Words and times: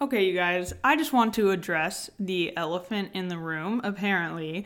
Okay, 0.00 0.26
you 0.26 0.32
guys, 0.32 0.72
I 0.84 0.94
just 0.94 1.12
want 1.12 1.34
to 1.34 1.50
address 1.50 2.08
the 2.20 2.56
elephant 2.56 3.10
in 3.14 3.26
the 3.26 3.36
room, 3.36 3.80
apparently. 3.82 4.64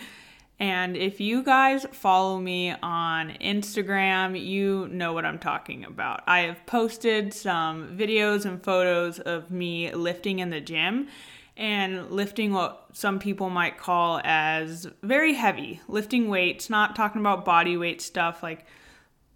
And 0.59 0.95
if 0.95 1.23
you 1.23 1.43
guys 1.43 1.87
follow 1.91 2.39
me 2.39 2.75
on 2.83 3.31
Instagram, 3.41 4.39
you 4.39 4.89
know 4.89 5.15
what 5.15 5.25
I'm 5.25 5.39
talking 5.39 5.87
about. 5.87 6.23
I 6.27 6.41
have 6.41 6.67
posted 6.67 7.33
some 7.33 7.97
videos 7.97 8.45
and 8.45 8.63
photos 8.63 9.21
of 9.21 9.51
me 9.51 9.91
lifting 9.95 10.41
in 10.41 10.51
the 10.51 10.61
gym 10.61 11.09
and 11.57 12.11
lifting 12.11 12.53
what 12.53 12.89
some 12.93 13.19
people 13.19 13.49
might 13.49 13.79
call 13.79 14.21
as 14.25 14.87
very 15.03 15.33
heavy, 15.33 15.81
lifting 15.89 16.29
weights, 16.29 16.69
not 16.69 16.95
talking 16.95 17.23
about 17.23 17.47
body 17.47 17.79
weight 17.79 18.03
stuff 18.03 18.43
like 18.43 18.67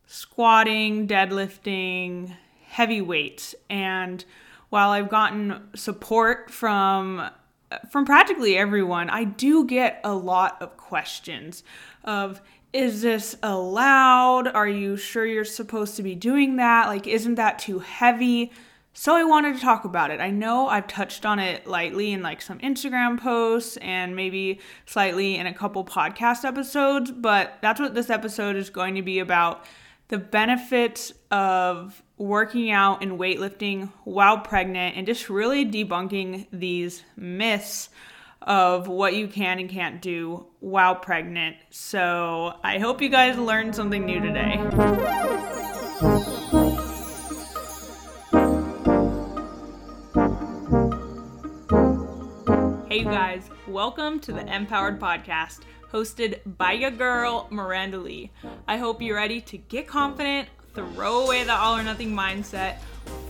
squatting, 0.07 1.09
deadlifting, 1.09 2.37
heavy 2.67 3.01
weights. 3.01 3.55
And 3.71 4.23
while 4.71 4.91
I've 4.91 5.09
gotten 5.09 5.69
support 5.75 6.51
from 6.51 7.31
from 7.91 8.05
practically 8.05 8.57
everyone, 8.57 9.11
I 9.11 9.25
do 9.25 9.65
get 9.67 10.01
a 10.05 10.15
lot 10.15 10.61
of 10.63 10.77
questions 10.77 11.65
of 12.05 12.41
is 12.73 13.03
this 13.03 13.37
allowed? 13.43 14.49
Are 14.49 14.69
you 14.69 14.97
sure 14.97 15.25
you're 15.27 15.45
supposed 15.45 15.97
to 15.97 16.03
be 16.03 16.15
doing 16.15 16.57
that? 16.57 16.87
Like 16.87 17.07
isn't 17.07 17.37
that 17.37 17.59
too 17.59 17.81
heavy? 17.81 18.53
So 18.99 19.15
I 19.15 19.25
wanted 19.25 19.57
to 19.57 19.61
talk 19.61 19.85
about 19.85 20.11
it. 20.11 20.21
I 20.21 20.31
know 20.31 20.69
I've 20.69 20.87
touched 20.87 21.27
on 21.27 21.39
it 21.39 21.67
lightly 21.67 22.13
in 22.13 22.23
like 22.23 22.41
some 22.41 22.59
Instagram 22.61 23.21
posts 23.21 23.77
and 23.79 24.17
maybe 24.17 24.59
slightly 24.87 25.37
in 25.37 25.47
a 25.47 25.53
couple 25.53 25.85
podcast 25.85 26.47
episodes, 26.47 27.11
but 27.11 27.59
that's 27.61 27.79
what 27.79 27.95
this 27.95 28.09
episode 28.09 28.57
is 28.57 28.71
going 28.71 28.95
to 28.95 29.03
be 29.03 29.19
about 29.19 29.67
the 30.09 30.19
benefits 30.19 31.13
of 31.33 32.01
working 32.17 32.71
out 32.71 33.03
and 33.03 33.19
weightlifting 33.19 33.93
while 34.05 34.39
pregnant 34.39 34.97
and 34.97 35.05
just 35.07 35.29
really 35.29 35.67
debunking 35.67 36.47
these 36.53 37.03
myths 37.17 37.89
of 38.41 38.87
what 38.87 39.17
you 39.17 39.27
can 39.27 39.59
and 39.59 39.69
can't 39.69 40.01
do 40.01 40.47
while 40.61 40.95
pregnant. 40.95 41.57
So 41.71 42.53
I 42.63 42.79
hope 42.79 43.03
you 43.03 43.09
guys 43.09 43.37
learned 43.37 43.75
something 43.75 44.07
new 44.07 44.21
today. 44.21 44.59
Hey, 52.89 53.01
you 53.01 53.05
guys, 53.05 53.51
welcome 53.67 54.21
to 54.21 54.33
the 54.33 54.47
Empowered 54.55 55.01
Podcast 55.01 55.63
hosted 55.93 56.41
by 56.59 56.73
your 56.73 56.91
girl, 56.91 57.47
Miranda 57.51 57.99
Lee. 57.99 58.31
I 58.67 58.77
hope 58.77 59.03
you're 59.03 59.17
ready 59.17 59.41
to 59.43 59.57
get 59.57 59.87
confident, 59.87 60.49
throw 60.75 61.25
away 61.25 61.45
the 61.45 61.55
all 61.55 61.77
or 61.77 61.83
nothing 61.83 62.13
mindset, 62.13 62.79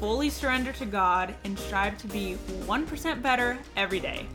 fully 0.00 0.30
surrender 0.30 0.72
to 0.72 0.86
God, 0.86 1.34
and 1.44 1.58
strive 1.58 1.98
to 1.98 2.06
be 2.08 2.36
1% 2.66 3.22
better 3.22 3.58
every 3.76 4.00
day. 4.00 4.26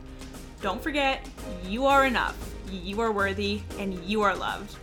Don't 0.60 0.82
forget, 0.82 1.28
you 1.66 1.86
are 1.86 2.06
enough, 2.06 2.36
you 2.70 3.00
are 3.00 3.12
worthy, 3.12 3.62
and 3.78 3.94
you 4.04 4.22
are 4.22 4.34
loved. 4.34 4.76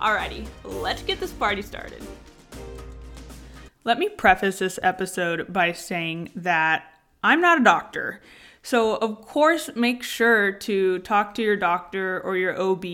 Alrighty, 0.00 0.46
let's 0.64 1.02
get 1.02 1.20
this 1.20 1.32
party 1.32 1.62
started. 1.62 2.02
Let 3.84 3.98
me 3.98 4.08
preface 4.08 4.58
this 4.58 4.78
episode 4.82 5.52
by 5.52 5.72
saying 5.72 6.30
that 6.36 6.84
I'm 7.22 7.40
not 7.40 7.60
a 7.60 7.64
doctor. 7.64 8.20
So, 8.62 8.96
of 8.96 9.22
course, 9.22 9.70
make 9.74 10.02
sure 10.02 10.52
to 10.52 10.98
talk 11.00 11.34
to 11.34 11.42
your 11.42 11.56
doctor 11.56 12.20
or 12.20 12.36
your 12.36 12.60
OB 12.60 12.84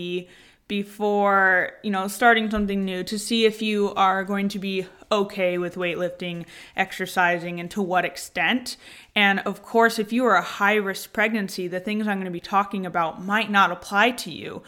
before, 0.67 1.73
you 1.83 1.91
know, 1.91 2.07
starting 2.07 2.49
something 2.49 2.83
new 2.83 3.03
to 3.03 3.17
see 3.17 3.45
if 3.45 3.61
you 3.61 3.93
are 3.93 4.23
going 4.23 4.49
to 4.49 4.59
be 4.59 4.85
okay 5.11 5.57
with 5.57 5.75
weightlifting, 5.75 6.45
exercising, 6.75 7.59
and 7.59 7.71
to 7.71 7.81
what 7.81 8.05
extent. 8.05 8.75
And 9.15 9.39
of 9.39 9.61
course, 9.61 9.99
if 9.99 10.11
you 10.11 10.25
are 10.25 10.35
a 10.35 10.41
high 10.41 10.75
risk 10.75 11.13
pregnancy, 11.13 11.67
the 11.67 11.79
things 11.79 12.07
I'm 12.07 12.17
going 12.17 12.25
to 12.25 12.31
be 12.31 12.39
talking 12.39 12.85
about 12.85 13.23
might 13.23 13.49
not 13.49 13.71
apply 13.71 14.11
to 14.11 14.31
you. 14.31 14.63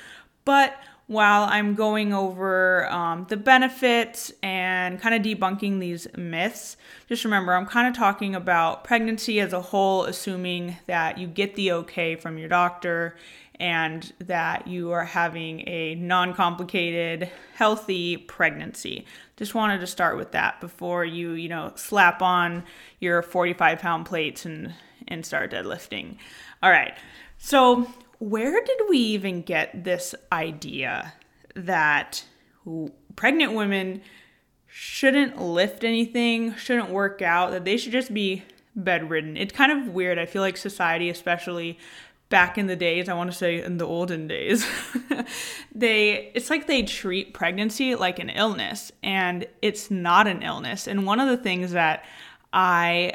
But 0.45 0.75
while 1.09 1.45
I'm 1.49 1.73
going 1.73 2.13
over 2.13 2.87
um, 2.91 3.25
the 3.29 3.35
benefits 3.35 4.31
and 4.43 5.01
kind 5.01 5.15
of 5.15 5.23
debunking 5.23 5.79
these 5.79 6.07
myths, 6.15 6.77
just 7.07 7.23
remember 7.23 7.55
I'm 7.55 7.65
kind 7.65 7.87
of 7.87 7.95
talking 7.95 8.35
about 8.35 8.83
pregnancy 8.83 9.39
as 9.39 9.51
a 9.51 9.59
whole, 9.59 10.03
assuming 10.03 10.77
that 10.85 11.17
you 11.17 11.25
get 11.25 11.55
the 11.55 11.71
okay 11.71 12.15
from 12.15 12.37
your 12.37 12.47
doctor 12.47 13.15
and 13.59 14.13
that 14.19 14.67
you 14.67 14.91
are 14.91 15.03
having 15.03 15.67
a 15.67 15.95
non 15.95 16.35
complicated, 16.35 17.31
healthy 17.55 18.15
pregnancy. 18.15 19.07
Just 19.35 19.55
wanted 19.55 19.79
to 19.79 19.87
start 19.87 20.15
with 20.15 20.33
that 20.33 20.61
before 20.61 21.03
you, 21.03 21.31
you 21.31 21.49
know, 21.49 21.73
slap 21.75 22.21
on 22.21 22.63
your 22.99 23.23
45 23.23 23.79
pound 23.79 24.05
plates 24.05 24.45
and, 24.45 24.75
and 25.07 25.25
start 25.25 25.49
deadlifting. 25.49 26.17
All 26.61 26.69
right. 26.69 26.93
So, 27.39 27.87
where 28.19 28.63
did 28.63 28.77
we 28.89 28.97
even 28.97 29.41
get 29.41 29.83
this 29.83 30.13
idea 30.31 31.13
that 31.55 32.23
pregnant 33.15 33.53
women 33.53 34.01
shouldn't 34.67 35.41
lift 35.41 35.83
anything, 35.83 36.53
shouldn't 36.55 36.89
work 36.89 37.21
out, 37.21 37.51
that 37.51 37.65
they 37.65 37.77
should 37.77 37.93
just 37.93 38.13
be 38.13 38.43
bedridden? 38.75 39.37
It's 39.37 39.53
kind 39.53 39.71
of 39.71 39.93
weird. 39.93 40.19
I 40.19 40.25
feel 40.25 40.41
like 40.41 40.57
society, 40.57 41.09
especially 41.09 41.79
back 42.29 42.57
in 42.57 42.67
the 42.67 42.75
days, 42.75 43.09
I 43.09 43.13
want 43.13 43.31
to 43.31 43.37
say 43.37 43.63
in 43.63 43.77
the 43.77 43.87
olden 43.87 44.27
days, 44.27 44.65
they 45.75 46.31
it's 46.35 46.49
like 46.49 46.67
they 46.67 46.83
treat 46.83 47.33
pregnancy 47.33 47.95
like 47.95 48.19
an 48.19 48.29
illness 48.29 48.91
and 49.01 49.47
it's 49.61 49.89
not 49.89 50.27
an 50.27 50.43
illness. 50.43 50.87
And 50.87 51.05
one 51.05 51.19
of 51.19 51.27
the 51.27 51.37
things 51.37 51.71
that 51.71 52.05
I 52.53 53.13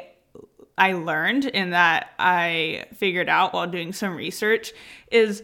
I 0.77 0.93
learned 0.93 1.45
and 1.53 1.73
that 1.73 2.11
I 2.19 2.85
figured 2.93 3.29
out 3.29 3.53
while 3.53 3.67
doing 3.67 3.93
some 3.93 4.15
research 4.15 4.73
is 5.11 5.43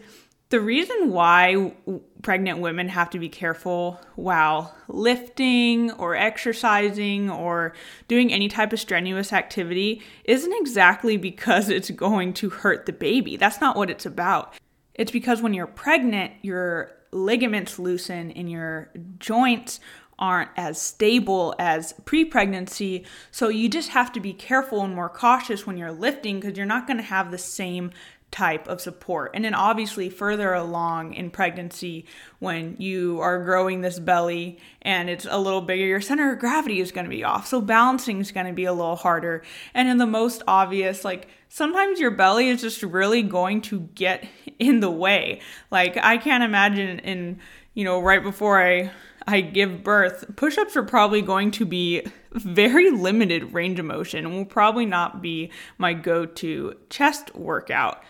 the 0.50 0.60
reason 0.60 1.10
why 1.10 1.72
pregnant 2.20 2.58
women 2.58 2.88
have 2.88 3.08
to 3.10 3.18
be 3.18 3.30
careful 3.30 3.98
while 4.16 4.76
lifting 4.86 5.90
or 5.92 6.14
exercising 6.14 7.30
or 7.30 7.72
doing 8.06 8.30
any 8.30 8.48
type 8.48 8.74
of 8.74 8.78
strenuous 8.78 9.32
activity 9.32 10.02
isn't 10.24 10.52
exactly 10.60 11.16
because 11.16 11.70
it's 11.70 11.90
going 11.90 12.34
to 12.34 12.50
hurt 12.50 12.84
the 12.84 12.92
baby. 12.92 13.36
That's 13.38 13.62
not 13.62 13.76
what 13.76 13.88
it's 13.88 14.04
about. 14.04 14.54
It's 14.94 15.10
because 15.10 15.40
when 15.40 15.54
you're 15.54 15.66
pregnant, 15.66 16.32
your 16.42 16.92
ligaments 17.12 17.78
loosen 17.78 18.30
and 18.32 18.50
your 18.50 18.90
joints 19.18 19.80
aren't 20.22 20.50
as 20.56 20.80
stable 20.80 21.52
as 21.58 21.92
pre 22.04 22.24
pregnancy. 22.24 23.04
So 23.32 23.48
you 23.48 23.68
just 23.68 23.88
have 23.88 24.12
to 24.12 24.20
be 24.20 24.32
careful 24.32 24.82
and 24.82 24.94
more 24.94 25.08
cautious 25.08 25.66
when 25.66 25.76
you're 25.76 25.90
lifting 25.92 26.38
because 26.38 26.56
you're 26.56 26.64
not 26.64 26.86
going 26.86 26.98
to 26.98 27.02
have 27.02 27.32
the 27.32 27.38
same 27.38 27.90
type 28.30 28.68
of 28.68 28.80
support. 28.80 29.32
And 29.34 29.44
then 29.44 29.52
obviously 29.52 30.08
further 30.08 30.54
along 30.54 31.14
in 31.14 31.28
pregnancy 31.28 32.06
when 32.38 32.76
you 32.78 33.20
are 33.20 33.44
growing 33.44 33.80
this 33.80 33.98
belly 33.98 34.58
and 34.80 35.10
it's 35.10 35.26
a 35.28 35.38
little 35.38 35.60
bigger, 35.60 35.84
your 35.84 36.00
center 36.00 36.32
of 36.32 36.38
gravity 36.38 36.80
is 36.80 36.92
going 36.92 37.04
to 37.04 37.10
be 37.10 37.24
off. 37.24 37.48
So 37.48 37.60
balancing 37.60 38.20
is 38.20 38.30
going 38.30 38.46
to 38.46 38.52
be 38.52 38.64
a 38.64 38.72
little 38.72 38.96
harder. 38.96 39.42
And 39.74 39.88
in 39.88 39.98
the 39.98 40.06
most 40.06 40.42
obvious 40.46 41.04
like 41.04 41.28
sometimes 41.48 41.98
your 41.98 42.12
belly 42.12 42.48
is 42.48 42.62
just 42.62 42.82
really 42.82 43.22
going 43.22 43.60
to 43.62 43.80
get 43.94 44.24
in 44.58 44.78
the 44.78 44.90
way. 44.90 45.40
Like 45.70 45.98
I 45.98 46.16
can't 46.16 46.44
imagine 46.44 47.00
in 47.00 47.40
you 47.74 47.84
know 47.84 48.00
right 48.00 48.22
before 48.22 48.62
I 48.62 48.92
I 49.26 49.40
give 49.40 49.84
birth, 49.84 50.36
push 50.36 50.58
ups 50.58 50.76
are 50.76 50.82
probably 50.82 51.22
going 51.22 51.50
to 51.52 51.64
be 51.64 52.02
very 52.32 52.90
limited 52.90 53.52
range 53.52 53.78
of 53.78 53.86
motion 53.86 54.24
and 54.24 54.34
will 54.34 54.44
probably 54.44 54.86
not 54.86 55.22
be 55.22 55.50
my 55.78 55.94
go 55.94 56.26
to 56.26 56.76
chest 56.90 57.34
workout. 57.34 58.02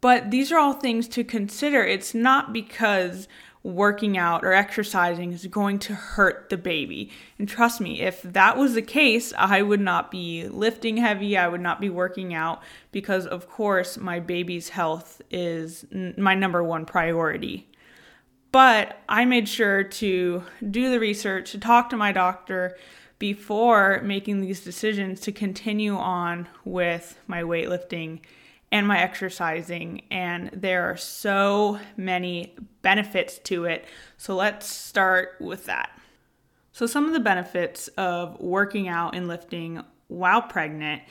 But 0.00 0.30
these 0.30 0.50
are 0.50 0.58
all 0.58 0.72
things 0.72 1.08
to 1.08 1.24
consider. 1.24 1.84
It's 1.84 2.14
not 2.14 2.52
because 2.52 3.28
working 3.62 4.18
out 4.18 4.44
or 4.44 4.52
exercising 4.52 5.32
is 5.32 5.46
going 5.46 5.78
to 5.78 5.94
hurt 5.94 6.48
the 6.50 6.56
baby. 6.56 7.10
And 7.38 7.48
trust 7.48 7.80
me, 7.80 8.00
if 8.00 8.20
that 8.22 8.56
was 8.56 8.74
the 8.74 8.82
case, 8.82 9.32
I 9.38 9.62
would 9.62 9.80
not 9.80 10.10
be 10.10 10.48
lifting 10.48 10.96
heavy, 10.96 11.36
I 11.36 11.46
would 11.46 11.60
not 11.60 11.80
be 11.80 11.88
working 11.88 12.34
out 12.34 12.62
because, 12.90 13.26
of 13.26 13.48
course, 13.48 13.96
my 13.96 14.18
baby's 14.18 14.70
health 14.70 15.22
is 15.30 15.86
my 15.92 16.34
number 16.34 16.62
one 16.62 16.84
priority. 16.84 17.68
But 18.52 19.00
I 19.08 19.24
made 19.24 19.48
sure 19.48 19.82
to 19.82 20.44
do 20.70 20.90
the 20.90 21.00
research, 21.00 21.52
to 21.52 21.58
talk 21.58 21.88
to 21.90 21.96
my 21.96 22.12
doctor 22.12 22.76
before 23.18 24.00
making 24.04 24.40
these 24.40 24.60
decisions 24.60 25.20
to 25.20 25.32
continue 25.32 25.96
on 25.96 26.48
with 26.64 27.18
my 27.26 27.42
weightlifting 27.42 28.20
and 28.70 28.86
my 28.86 28.98
exercising. 28.98 30.02
And 30.10 30.50
there 30.52 30.90
are 30.90 30.96
so 30.96 31.78
many 31.96 32.54
benefits 32.82 33.38
to 33.44 33.64
it. 33.64 33.86
So 34.18 34.36
let's 34.36 34.66
start 34.66 35.36
with 35.40 35.64
that. 35.66 35.98
So, 36.74 36.86
some 36.86 37.04
of 37.06 37.12
the 37.12 37.20
benefits 37.20 37.88
of 37.98 38.40
working 38.40 38.88
out 38.88 39.14
and 39.14 39.28
lifting 39.28 39.82
while 40.08 40.40
pregnant 40.40 41.02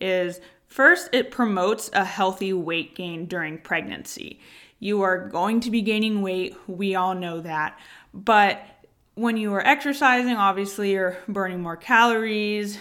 is 0.00 0.40
first, 0.66 1.10
it 1.12 1.30
promotes 1.30 1.90
a 1.92 2.04
healthy 2.04 2.54
weight 2.54 2.94
gain 2.94 3.26
during 3.26 3.58
pregnancy. 3.58 4.40
You 4.80 5.02
are 5.02 5.28
going 5.28 5.60
to 5.60 5.70
be 5.70 5.82
gaining 5.82 6.22
weight. 6.22 6.56
We 6.66 6.94
all 6.94 7.14
know 7.14 7.40
that. 7.40 7.78
But 8.12 8.62
when 9.14 9.36
you 9.36 9.52
are 9.54 9.64
exercising, 9.64 10.34
obviously 10.34 10.92
you're 10.92 11.18
burning 11.28 11.60
more 11.60 11.76
calories, 11.76 12.78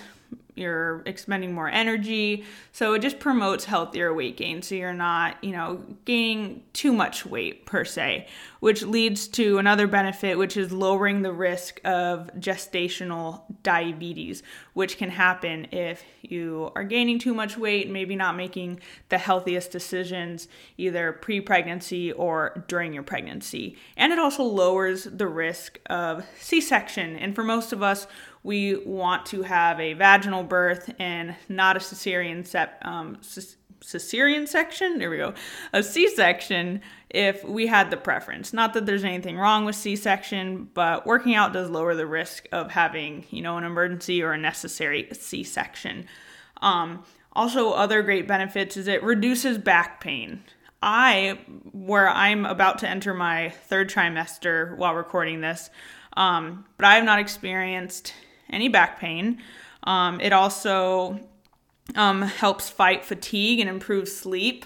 you're 0.56 1.02
expending 1.06 1.54
more 1.54 1.70
energy. 1.70 2.44
So 2.72 2.94
it 2.94 3.02
just 3.02 3.20
promotes 3.20 3.66
healthier 3.66 4.14
weight 4.14 4.38
gain. 4.38 4.62
So 4.62 4.76
you're 4.76 4.94
not, 4.94 5.42
you 5.44 5.52
know, 5.52 5.84
gaining 6.06 6.64
too 6.74 6.92
much 6.92 7.26
weight 7.26 7.66
per 7.66 7.86
se, 7.86 8.28
which 8.60 8.84
leads 8.84 9.28
to 9.30 9.58
another 9.58 9.88
benefit, 9.88 10.38
which 10.38 10.58
is 10.58 10.72
lowering 10.72 11.22
the 11.22 11.32
risk 11.32 11.80
of 11.86 12.30
gestational 12.38 13.44
diabetes, 13.64 14.44
which 14.74 14.98
can 14.98 15.10
happen 15.10 15.68
if 15.72 16.04
you 16.22 16.72
are 16.76 16.84
gaining 16.84 17.20
too 17.20 17.34
much 17.34 17.58
weight, 17.58 17.90
maybe 17.90 18.16
not 18.16 18.36
making 18.36 18.80
the 19.10 19.18
healthiest 19.18 19.72
decisions 19.72 20.48
either 20.78 21.14
pre 21.14 21.40
pregnancy 21.42 22.12
or 22.12 22.66
during 22.68 22.94
your 22.94 23.04
pregnancy. 23.04 23.78
And 23.96 24.12
it 24.12 24.20
also 24.20 24.44
lowers 24.44 25.06
the 25.06 25.28
risk 25.28 25.80
of 25.90 26.26
C 26.40 26.60
section. 26.60 27.16
And 27.16 27.34
for 27.34 27.44
most 27.44 27.72
of 27.72 27.82
us, 27.82 28.08
we 28.44 28.78
want 28.78 29.26
to 29.28 29.42
have 29.44 29.80
a 29.80 29.94
vaginal 29.94 30.44
birth 30.50 30.94
and 31.00 31.36
not 31.48 31.78
a 31.78 31.80
cesarean 31.80 32.44
um, 32.82 33.18
cesarean 33.82 34.48
section. 34.48 34.98
There 34.98 35.10
we 35.10 35.18
go, 35.18 35.34
a 35.74 35.84
C-section 35.84 36.82
if 37.10 37.44
we 37.44 37.68
had 37.68 37.90
the 37.92 37.98
preference. 37.98 38.54
Not 38.54 38.74
that 38.74 38.86
there's 38.86 39.04
anything 39.04 39.38
wrong 39.38 39.66
with 39.66 39.76
C-section, 39.76 40.70
but 40.74 41.06
working 41.06 41.36
out 41.36 41.54
does 41.54 41.70
lower 41.70 41.96
the 41.96 42.06
risk 42.06 42.48
of 42.52 42.72
having 42.72 43.26
you 43.30 43.42
know 43.42 43.58
an 43.58 43.64
emergency 43.64 44.22
or 44.22 44.34
a 44.34 44.38
necessary 44.38 45.08
C-section. 45.12 46.06
Um, 46.62 47.04
also, 47.34 47.72
other 47.72 48.02
great 48.02 48.28
benefits 48.28 48.76
is 48.76 48.88
it 48.88 49.04
reduces 49.04 49.58
back 49.58 50.02
pain. 50.02 50.44
I, 50.82 51.40
where 51.72 52.10
I'm 52.10 52.46
about 52.46 52.80
to 52.80 52.90
enter 52.90 53.14
my 53.14 53.50
third 53.50 53.90
trimester 53.90 54.78
while 54.78 54.96
recording 54.96 55.42
this, 55.42 55.70
um, 56.16 56.66
but 56.78 56.86
I 56.86 56.96
have 56.96 57.04
not 57.04 57.20
experienced 57.20 58.14
any 58.50 58.70
back 58.70 59.00
pain. 59.00 59.42
Um, 59.84 60.20
it 60.22 60.34
also 60.34 61.20
um, 61.96 62.22
helps 62.22 62.70
fight 62.70 63.06
fatigue 63.06 63.60
and 63.60 63.70
improve 63.70 64.08
sleep. 64.08 64.66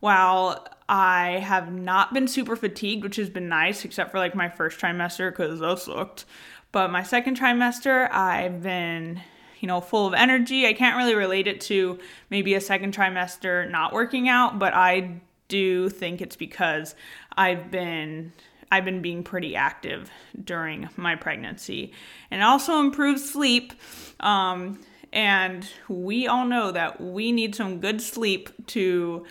While 0.00 0.66
I 0.88 1.38
have 1.38 1.72
not 1.72 2.12
been 2.12 2.26
super 2.26 2.56
fatigued, 2.56 3.04
which 3.04 3.16
has 3.16 3.30
been 3.30 3.48
nice, 3.48 3.84
except 3.84 4.10
for 4.10 4.18
like 4.18 4.34
my 4.34 4.48
first 4.48 4.80
trimester 4.80 5.30
because 5.30 5.60
those 5.60 5.86
looked. 5.86 6.24
But 6.72 6.90
my 6.90 7.02
second 7.02 7.38
trimester, 7.38 8.10
I've 8.10 8.62
been, 8.62 9.20
you 9.60 9.68
know, 9.68 9.80
full 9.80 10.06
of 10.06 10.14
energy. 10.14 10.66
I 10.66 10.72
can't 10.72 10.96
really 10.96 11.14
relate 11.14 11.46
it 11.46 11.60
to 11.62 11.98
maybe 12.30 12.54
a 12.54 12.60
second 12.60 12.94
trimester 12.94 13.70
not 13.70 13.92
working 13.92 14.28
out, 14.28 14.58
but 14.58 14.74
I 14.74 15.20
do 15.48 15.88
think 15.88 16.20
it's 16.20 16.36
because 16.36 16.94
I've 17.36 17.70
been 17.70 18.32
I've 18.72 18.86
been 18.86 19.02
being 19.02 19.22
pretty 19.22 19.54
active 19.54 20.10
during 20.42 20.88
my 20.96 21.14
pregnancy. 21.14 21.92
And 22.30 22.42
also 22.42 22.80
improves 22.80 23.30
sleep. 23.30 23.74
Um, 24.18 24.80
and 25.12 25.68
we 25.90 26.26
all 26.26 26.46
know 26.46 26.72
that 26.72 26.98
we 26.98 27.32
need 27.32 27.54
some 27.54 27.80
good 27.80 28.00
sleep 28.00 28.48
to 28.68 29.26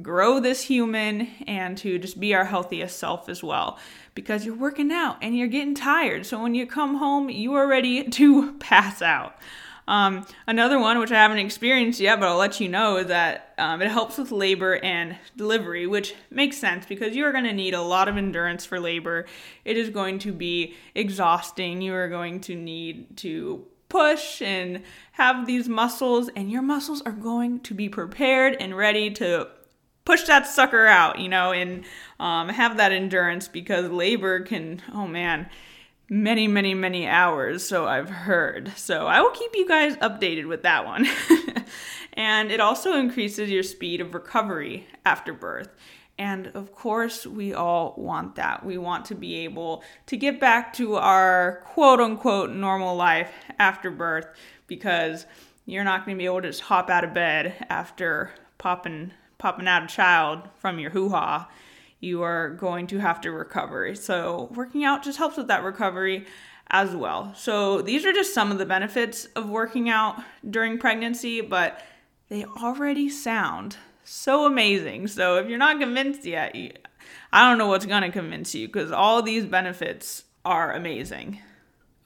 grow 0.00 0.40
this 0.40 0.62
human 0.62 1.28
and 1.46 1.76
to 1.76 1.98
just 1.98 2.18
be 2.18 2.34
our 2.34 2.46
healthiest 2.46 2.98
self 2.98 3.28
as 3.28 3.42
well. 3.42 3.78
Because 4.14 4.46
you're 4.46 4.54
working 4.56 4.90
out 4.90 5.18
and 5.20 5.36
you're 5.36 5.46
getting 5.46 5.74
tired. 5.74 6.24
So 6.24 6.42
when 6.42 6.54
you 6.54 6.66
come 6.66 6.94
home, 6.94 7.28
you 7.28 7.52
are 7.52 7.68
ready 7.68 8.02
to 8.08 8.54
pass 8.54 9.02
out. 9.02 9.36
Um, 9.88 10.26
another 10.46 10.80
one, 10.80 10.98
which 10.98 11.12
I 11.12 11.22
haven't 11.22 11.38
experienced 11.38 12.00
yet, 12.00 12.18
but 12.18 12.28
I'll 12.28 12.36
let 12.36 12.60
you 12.60 12.68
know, 12.68 12.96
is 12.96 13.06
that 13.06 13.54
um, 13.56 13.80
it 13.82 13.90
helps 13.90 14.18
with 14.18 14.32
labor 14.32 14.76
and 14.82 15.16
delivery, 15.36 15.86
which 15.86 16.14
makes 16.30 16.58
sense 16.58 16.86
because 16.86 17.14
you 17.14 17.24
are 17.24 17.32
going 17.32 17.44
to 17.44 17.52
need 17.52 17.74
a 17.74 17.82
lot 17.82 18.08
of 18.08 18.16
endurance 18.16 18.64
for 18.64 18.80
labor. 18.80 19.26
It 19.64 19.76
is 19.76 19.90
going 19.90 20.18
to 20.20 20.32
be 20.32 20.74
exhausting. 20.94 21.80
You 21.82 21.94
are 21.94 22.08
going 22.08 22.40
to 22.42 22.56
need 22.56 23.16
to 23.18 23.64
push 23.88 24.42
and 24.42 24.82
have 25.12 25.46
these 25.46 25.68
muscles, 25.68 26.28
and 26.34 26.50
your 26.50 26.62
muscles 26.62 27.02
are 27.02 27.12
going 27.12 27.60
to 27.60 27.74
be 27.74 27.88
prepared 27.88 28.56
and 28.58 28.76
ready 28.76 29.10
to 29.12 29.48
push 30.04 30.24
that 30.24 30.46
sucker 30.46 30.86
out, 30.86 31.18
you 31.18 31.28
know, 31.28 31.52
and 31.52 31.84
um, 32.18 32.48
have 32.48 32.76
that 32.78 32.92
endurance 32.92 33.48
because 33.48 33.90
labor 33.90 34.40
can, 34.40 34.82
oh 34.92 35.06
man, 35.06 35.48
many, 36.08 36.46
many, 36.46 36.74
many 36.74 37.06
hours, 37.06 37.66
so 37.66 37.86
I've 37.86 38.10
heard. 38.10 38.72
So 38.76 39.06
I 39.06 39.20
will 39.20 39.30
keep 39.30 39.54
you 39.54 39.66
guys 39.66 39.96
updated 39.96 40.46
with 40.46 40.62
that 40.62 40.86
one. 40.86 41.06
and 42.12 42.50
it 42.50 42.60
also 42.60 42.94
increases 42.94 43.50
your 43.50 43.62
speed 43.62 44.00
of 44.00 44.14
recovery 44.14 44.86
after 45.04 45.32
birth. 45.32 45.74
And 46.18 46.48
of 46.48 46.72
course, 46.74 47.26
we 47.26 47.52
all 47.52 47.94
want 47.98 48.36
that. 48.36 48.64
We 48.64 48.78
want 48.78 49.04
to 49.06 49.14
be 49.14 49.44
able 49.44 49.82
to 50.06 50.16
get 50.16 50.40
back 50.40 50.72
to 50.74 50.96
our 50.96 51.62
quote 51.66 52.00
unquote 52.00 52.50
normal 52.50 52.96
life 52.96 53.30
after 53.58 53.90
birth 53.90 54.26
because 54.66 55.26
you're 55.66 55.84
not 55.84 56.06
going 56.06 56.16
to 56.16 56.18
be 56.18 56.24
able 56.24 56.40
to 56.42 56.48
just 56.48 56.62
hop 56.62 56.88
out 56.88 57.04
of 57.04 57.12
bed 57.12 57.66
after 57.68 58.30
popping 58.56 59.12
popping 59.38 59.68
out 59.68 59.84
a 59.84 59.86
child 59.86 60.48
from 60.58 60.78
your 60.78 60.90
hoo-ha 60.90 61.46
you 62.00 62.22
are 62.22 62.50
going 62.50 62.86
to 62.88 62.98
have 62.98 63.20
to 63.22 63.30
recover. 63.30 63.94
So, 63.94 64.50
working 64.54 64.84
out 64.84 65.02
just 65.02 65.18
helps 65.18 65.36
with 65.36 65.48
that 65.48 65.62
recovery 65.62 66.26
as 66.68 66.94
well. 66.94 67.32
So, 67.34 67.82
these 67.82 68.04
are 68.04 68.12
just 68.12 68.34
some 68.34 68.52
of 68.52 68.58
the 68.58 68.66
benefits 68.66 69.26
of 69.36 69.48
working 69.48 69.88
out 69.88 70.22
during 70.48 70.78
pregnancy, 70.78 71.40
but 71.40 71.82
they 72.28 72.44
already 72.44 73.08
sound 73.08 73.76
so 74.04 74.46
amazing. 74.46 75.08
So, 75.08 75.36
if 75.36 75.48
you're 75.48 75.58
not 75.58 75.80
convinced 75.80 76.24
yet, 76.24 76.54
I 77.32 77.48
don't 77.48 77.58
know 77.58 77.68
what's 77.68 77.86
going 77.86 78.02
to 78.02 78.10
convince 78.10 78.54
you 78.54 78.66
because 78.66 78.92
all 78.92 79.22
these 79.22 79.44
benefits 79.44 80.24
are 80.44 80.72
amazing. 80.72 81.40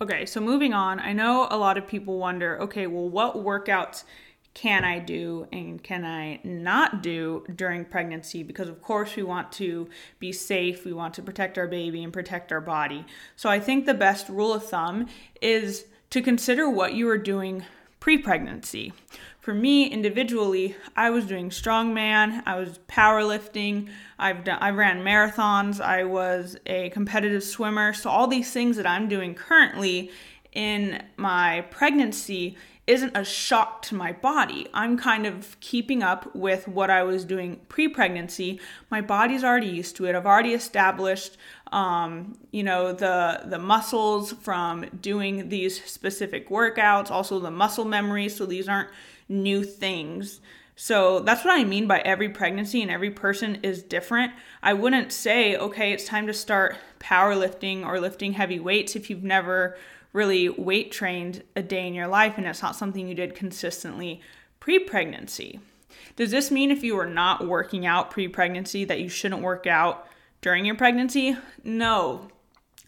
Okay, 0.03 0.25
so 0.25 0.41
moving 0.41 0.73
on, 0.73 0.99
I 0.99 1.13
know 1.13 1.47
a 1.51 1.59
lot 1.59 1.77
of 1.77 1.87
people 1.87 2.19
wonder 2.19 2.59
okay, 2.63 2.87
well, 2.87 3.09
what 3.09 3.37
workouts 3.37 4.05
can 4.53 4.85
I 4.85 4.99
do 4.99 5.47
and 5.53 5.83
can 5.83 6.05
I 6.05 6.41
not 6.43 7.03
do 7.03 7.45
during 7.55 7.85
pregnancy? 7.85 8.43
Because, 8.43 8.69
of 8.69 8.83
course, 8.83 9.15
we 9.17 9.23
want 9.23 9.53
to 9.53 9.89
be 10.19 10.33
safe, 10.33 10.85
we 10.85 10.93
want 10.93 11.15
to 11.15 11.23
protect 11.23 11.57
our 11.57 11.69
baby 11.69 12.03
and 12.03 12.13
protect 12.13 12.51
our 12.53 12.61
body. 12.61 13.07
So, 13.37 13.49
I 13.49 13.61
think 13.61 13.87
the 13.87 13.95
best 13.95 14.29
rule 14.29 14.53
of 14.53 14.67
thumb 14.67 15.07
is 15.41 15.87
to 16.11 16.21
consider 16.21 16.69
what 16.69 16.95
you 16.95 17.09
are 17.09 17.19
doing 17.19 17.65
pre 18.01 18.19
pregnancy. 18.19 18.93
For 19.41 19.55
me 19.55 19.87
individually, 19.87 20.77
I 20.97 21.11
was 21.11 21.27
doing 21.27 21.51
strongman, 21.51 22.43
I 22.45 22.57
was 22.57 22.79
powerlifting, 22.89 23.89
I've 24.19 24.45
done 24.45 24.59
I 24.61 24.71
ran 24.71 25.03
marathons, 25.03 25.81
I 25.81 26.05
was 26.05 26.57
a 26.67 26.91
competitive 26.91 27.43
swimmer. 27.43 27.95
So 27.95 28.11
all 28.11 28.27
these 28.27 28.53
things 28.53 28.77
that 28.77 28.87
I'm 28.87 29.09
doing 29.09 29.35
currently 29.35 30.11
in 30.53 31.03
my 31.17 31.63
pregnancy 31.71 32.57
isn't 32.91 33.17
a 33.17 33.25
shock 33.25 33.83
to 33.83 33.95
my 33.95 34.11
body. 34.11 34.67
I'm 34.75 34.99
kind 34.99 35.25
of 35.25 35.59
keeping 35.61 36.03
up 36.03 36.35
with 36.35 36.67
what 36.67 36.91
I 36.91 37.05
was 37.05 37.25
doing 37.25 37.61
pre 37.69 37.87
pregnancy. 37.87 38.61
My 38.91 39.01
body's 39.01 39.45
already 39.45 39.69
used 39.69 39.95
to 39.97 40.07
it. 40.07 40.17
I've 40.17 40.27
already 40.27 40.55
established, 40.55 41.37
um, 41.71 42.37
you 42.51 42.65
know, 42.65 42.93
the, 42.93 43.43
the 43.45 43.61
muscles 43.61 44.33
from 44.33 44.87
doing 45.01 45.51
these 45.51 45.85
specific 45.85 46.49
workouts, 46.49 47.13
also 47.13 47.39
the 47.39 47.53
muscle 47.53 47.85
memory. 47.85 48.29
So 48.29 48.45
these 48.45 48.69
aren't 48.69 48.89
new 49.29 49.63
things. 49.63 50.41
So 50.75 51.21
that's 51.21 51.45
what 51.45 51.57
I 51.57 51.63
mean 51.63 51.87
by 51.87 52.01
every 52.01 52.31
pregnancy 52.31 52.83
and 52.83 52.91
every 52.91 53.11
person 53.11 53.61
is 53.63 53.85
different. 53.85 54.33
I 54.65 54.73
wouldn't 54.73 55.13
say, 55.13 55.55
okay, 55.55 55.93
it's 55.93 56.07
time 56.07 56.27
to 56.27 56.35
start 56.35 56.77
powerlifting 56.99 57.87
or 57.87 58.01
lifting 58.01 58.33
heavy 58.33 58.59
weights 58.59 58.97
if 58.97 59.11
you've 59.11 59.23
never 59.23 59.77
really 60.13 60.49
weight 60.49 60.91
trained 60.91 61.43
a 61.55 61.63
day 61.63 61.87
in 61.87 61.95
your 61.95 62.09
life 62.09 62.35
and 62.37 62.47
it's 62.47 62.63
not 62.63 62.77
something 62.77 63.07
you 63.07 63.15
did 63.15 63.35
consistently 63.35 64.21
pre 64.59 64.79
pregnancy. 64.79 65.61
Does 66.17 66.31
this 66.31 66.51
mean 66.51 66.71
if 66.71 66.83
you 66.83 66.97
were 66.97 67.07
not 67.07 67.47
working 67.47 67.87
out 67.87 68.11
pre 68.11 68.29
pregnancy 68.29 68.85
that 68.85 69.01
you 69.01 69.09
shouldn't 69.09 69.43
work 69.43 69.67
out 69.67 70.07
during 70.41 70.65
your 70.65 70.75
pregnancy? 70.75 71.37
No. 71.65 72.29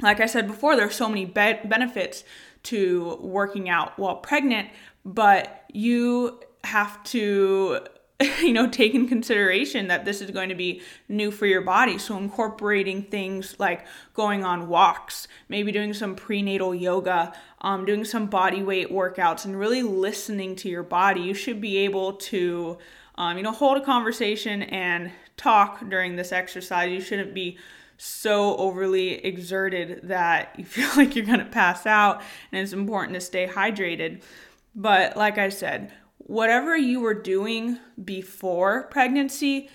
Like 0.00 0.20
I 0.20 0.26
said 0.26 0.46
before, 0.46 0.76
there's 0.76 0.96
so 0.96 1.08
many 1.08 1.24
be- 1.24 1.60
benefits 1.64 2.24
to 2.64 3.18
working 3.20 3.68
out 3.68 3.98
while 3.98 4.16
pregnant, 4.16 4.68
but 5.04 5.64
you 5.72 6.40
have 6.64 7.02
to 7.04 7.80
you 8.42 8.52
know, 8.52 8.68
take 8.68 8.94
in 8.94 9.08
consideration 9.08 9.88
that 9.88 10.04
this 10.04 10.20
is 10.20 10.30
going 10.30 10.48
to 10.48 10.54
be 10.54 10.82
new 11.08 11.30
for 11.30 11.46
your 11.46 11.60
body. 11.60 11.98
So, 11.98 12.16
incorporating 12.16 13.02
things 13.02 13.56
like 13.58 13.86
going 14.14 14.44
on 14.44 14.68
walks, 14.68 15.28
maybe 15.48 15.72
doing 15.72 15.94
some 15.94 16.14
prenatal 16.14 16.74
yoga, 16.74 17.32
um, 17.60 17.84
doing 17.84 18.04
some 18.04 18.26
body 18.26 18.62
weight 18.62 18.90
workouts, 18.90 19.44
and 19.44 19.58
really 19.58 19.82
listening 19.82 20.56
to 20.56 20.68
your 20.68 20.82
body. 20.82 21.20
You 21.20 21.34
should 21.34 21.60
be 21.60 21.78
able 21.78 22.14
to, 22.14 22.78
um, 23.16 23.36
you 23.36 23.42
know, 23.42 23.52
hold 23.52 23.78
a 23.78 23.84
conversation 23.84 24.62
and 24.62 25.10
talk 25.36 25.88
during 25.88 26.16
this 26.16 26.32
exercise. 26.32 26.90
You 26.90 27.00
shouldn't 27.00 27.34
be 27.34 27.58
so 27.96 28.56
overly 28.56 29.24
exerted 29.24 30.08
that 30.08 30.54
you 30.58 30.64
feel 30.64 30.90
like 30.96 31.16
you're 31.16 31.26
going 31.26 31.38
to 31.38 31.44
pass 31.44 31.86
out, 31.86 32.22
and 32.50 32.60
it's 32.60 32.72
important 32.72 33.14
to 33.14 33.20
stay 33.20 33.46
hydrated. 33.46 34.22
But, 34.74 35.18
like 35.18 35.36
I 35.36 35.50
said, 35.50 35.92
whatever 36.32 36.74
you 36.74 36.98
were 36.98 37.12
doing 37.12 37.78
before 38.02 38.84
pregnancy, 38.84 39.68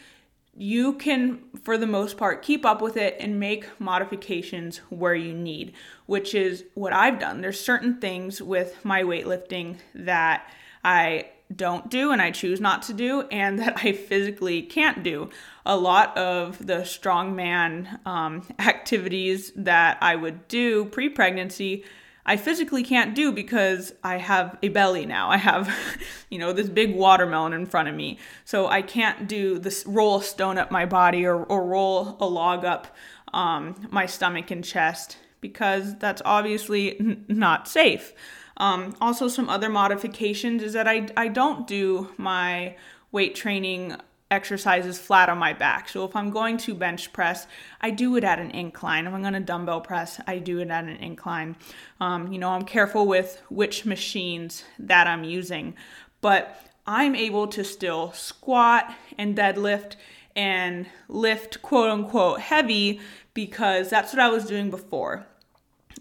you 0.55 0.93
can, 0.93 1.39
for 1.61 1.77
the 1.77 1.85
most 1.85 2.17
part, 2.17 2.41
keep 2.41 2.65
up 2.65 2.81
with 2.81 2.97
it 2.97 3.15
and 3.19 3.39
make 3.39 3.67
modifications 3.79 4.77
where 4.89 5.13
you 5.13 5.35
need, 5.35 5.71
which 6.07 6.33
is 6.33 6.65
what 6.73 6.93
I've 6.93 7.19
done. 7.19 7.41
There's 7.41 7.59
certain 7.59 7.99
things 8.01 8.41
with 8.41 8.83
my 8.83 9.03
weightlifting 9.03 9.77
that 9.93 10.49
I 10.83 11.27
don't 11.55 11.91
do 11.91 12.11
and 12.11 12.19
I 12.19 12.31
choose 12.31 12.59
not 12.59 12.81
to 12.83 12.93
do, 12.93 13.21
and 13.29 13.59
that 13.59 13.77
I 13.83 13.91
physically 13.91 14.63
can't 14.63 15.03
do. 15.03 15.29
A 15.63 15.77
lot 15.77 16.17
of 16.17 16.65
the 16.65 16.77
strongman 16.77 18.03
um, 18.07 18.47
activities 18.57 19.51
that 19.57 19.99
I 20.01 20.15
would 20.15 20.47
do 20.47 20.85
pre 20.85 21.07
pregnancy, 21.07 21.85
I 22.27 22.36
physically 22.36 22.84
can't 22.84 23.15
do 23.15 23.31
because 23.31 23.93
I 24.03 24.17
have 24.17 24.57
a 24.62 24.67
belly 24.67 25.05
now. 25.05 25.29
I 25.29 25.38
have, 25.38 25.74
you 26.29 26.38
know, 26.38 26.51
this 26.51 26.67
big 26.67 26.93
watermelon 26.93 27.53
in 27.53 27.65
front 27.65 27.88
of 27.88 27.96
me. 27.96 28.19
So 28.43 28.67
I 28.67 28.81
can't 28.81 29.27
do 29.27 29.57
this 29.57 29.86
roll 29.88 30.17
a 30.17 30.24
stone 30.24 30.57
up 30.57 30.69
my 30.69 30.86
body 30.86 31.25
or, 31.25 31.43
or 31.46 31.65
roll 31.65 32.17
a 32.19 32.27
log 32.27 32.65
up 32.65 32.88
um, 33.34 33.88
my 33.91 34.05
stomach 34.05 34.51
and 34.51 34.63
chest 34.63 35.17
because 35.39 35.98
that's 35.98 36.22
obviously 36.25 37.00
n- 37.00 37.25
not 37.29 37.67
safe. 37.67 38.13
Um, 38.57 38.96
also, 39.00 39.27
some 39.27 39.50
other 39.50 39.69
modifications 39.69 40.63
is 40.63 40.74
that 40.74 40.88
I, 40.88 41.07
I 41.15 41.29
don't 41.29 41.65
do 41.65 42.10
my 42.17 42.75
weight 43.12 43.36
training 43.36 43.96
exercises 44.29 45.00
flat 45.00 45.29
on 45.29 45.38
my 45.38 45.53
back. 45.53 45.89
So 45.89 46.03
if 46.03 46.15
I'm 46.15 46.29
going 46.29 46.57
to 46.57 46.75
bench 46.75 47.13
press, 47.13 47.48
I 47.81 47.91
do 47.91 48.15
it 48.17 48.24
at 48.24 48.39
an 48.39 48.51
incline. 48.51 49.07
If 49.07 49.13
I'm 49.13 49.22
going 49.22 49.34
to 49.34 49.39
dumbbell 49.39 49.81
press, 49.81 50.19
I 50.27 50.39
do 50.39 50.60
it 50.60 50.69
at 50.69 50.84
an 50.84 50.98
incline. 50.98 51.55
Um, 52.01 52.31
you 52.31 52.39
know, 52.39 52.50
I'm 52.50 52.65
careful 52.65 53.07
with 53.07 53.41
which 53.50 53.86
machines 53.86 54.63
that 54.79 55.07
I'm 55.07 55.24
using, 55.24 55.75
but 56.22 56.62
I'm 56.86 57.15
able 57.15 57.48
to 57.48 57.63
still 57.63 58.12
squat 58.12 58.93
and 59.17 59.38
deadlift 59.38 59.96
and 60.36 60.88
lift 61.07 61.62
quote 61.62 61.89
unquote 61.89 62.41
heavy 62.41 63.00
because 63.34 63.89
that's 63.89 64.13
what 64.13 64.22
I 64.22 64.29
was 64.29 64.46
doing 64.46 64.69
before. 64.69 65.25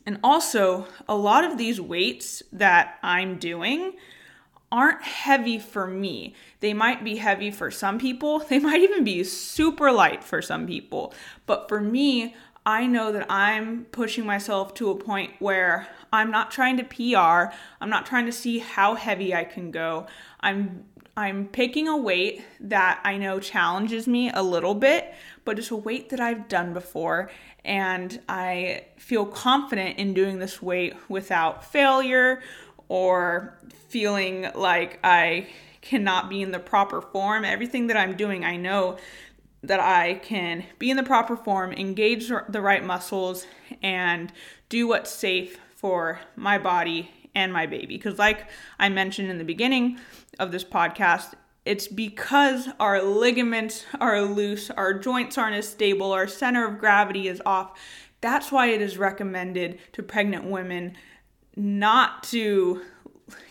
And 0.04 0.20
also, 0.22 0.86
a 1.08 1.16
lot 1.16 1.44
of 1.44 1.58
these 1.58 1.80
weights 1.80 2.42
that 2.52 2.98
I'm 3.02 3.38
doing 3.38 3.94
aren't 4.70 5.02
heavy 5.02 5.58
for 5.58 5.86
me. 5.86 6.34
They 6.60 6.74
might 6.74 7.04
be 7.04 7.16
heavy 7.16 7.50
for 7.50 7.70
some 7.70 7.98
people, 7.98 8.38
they 8.48 8.58
might 8.58 8.82
even 8.82 9.04
be 9.04 9.24
super 9.24 9.92
light 9.92 10.24
for 10.24 10.42
some 10.42 10.66
people. 10.66 11.14
But 11.46 11.68
for 11.68 11.80
me, 11.80 12.34
I 12.64 12.86
know 12.86 13.12
that 13.12 13.30
I'm 13.30 13.84
pushing 13.92 14.26
myself 14.26 14.74
to 14.74 14.90
a 14.90 14.96
point 14.96 15.34
where 15.38 15.86
I'm 16.12 16.32
not 16.32 16.50
trying 16.50 16.76
to 16.78 16.84
PR, 16.84 17.54
I'm 17.80 17.90
not 17.90 18.06
trying 18.06 18.26
to 18.26 18.32
see 18.32 18.58
how 18.58 18.96
heavy 18.96 19.34
I 19.34 19.44
can 19.44 19.70
go. 19.70 20.06
I'm 20.40 20.84
I'm 21.18 21.46
picking 21.46 21.88
a 21.88 21.96
weight 21.96 22.44
that 22.60 23.00
I 23.02 23.16
know 23.16 23.40
challenges 23.40 24.06
me 24.06 24.30
a 24.30 24.42
little 24.42 24.74
bit, 24.74 25.14
but 25.46 25.58
it's 25.58 25.70
a 25.70 25.76
weight 25.76 26.10
that 26.10 26.20
I've 26.20 26.46
done 26.46 26.74
before 26.74 27.30
and 27.66 28.20
I 28.28 28.84
feel 28.96 29.26
confident 29.26 29.98
in 29.98 30.14
doing 30.14 30.38
this 30.38 30.62
weight 30.62 30.94
without 31.08 31.64
failure 31.64 32.40
or 32.88 33.58
feeling 33.88 34.48
like 34.54 34.98
I 35.02 35.48
cannot 35.80 36.28
be 36.28 36.42
in 36.42 36.50
the 36.50 36.58
proper 36.58 37.00
form. 37.00 37.44
Everything 37.44 37.86
that 37.86 37.96
I'm 37.96 38.16
doing, 38.16 38.44
I 38.44 38.56
know 38.56 38.98
that 39.62 39.80
I 39.80 40.14
can 40.14 40.64
be 40.78 40.90
in 40.90 40.96
the 40.96 41.02
proper 41.02 41.36
form, 41.36 41.72
engage 41.72 42.28
the 42.28 42.60
right 42.60 42.84
muscles, 42.84 43.46
and 43.82 44.32
do 44.68 44.88
what's 44.88 45.10
safe 45.10 45.58
for 45.74 46.20
my 46.36 46.58
body 46.58 47.10
and 47.34 47.52
my 47.52 47.66
baby. 47.66 47.96
Because, 47.96 48.18
like 48.18 48.46
I 48.78 48.88
mentioned 48.88 49.30
in 49.30 49.38
the 49.38 49.44
beginning 49.44 49.98
of 50.38 50.52
this 50.52 50.64
podcast, 50.64 51.34
it's 51.64 51.88
because 51.88 52.68
our 52.78 53.02
ligaments 53.02 53.84
are 54.00 54.22
loose, 54.22 54.70
our 54.70 54.94
joints 54.94 55.36
aren't 55.36 55.56
as 55.56 55.68
stable, 55.68 56.12
our 56.12 56.28
center 56.28 56.66
of 56.66 56.78
gravity 56.78 57.26
is 57.28 57.42
off. 57.44 57.76
That's 58.20 58.52
why 58.52 58.68
it 58.68 58.80
is 58.80 58.98
recommended 58.98 59.78
to 59.92 60.02
pregnant 60.02 60.44
women 60.44 60.96
not 61.56 62.22
to 62.24 62.82